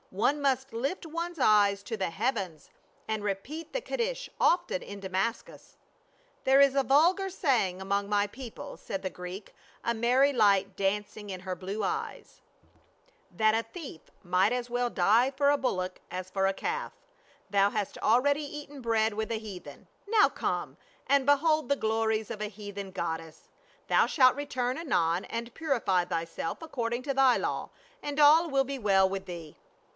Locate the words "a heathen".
19.31-19.87, 22.41-22.91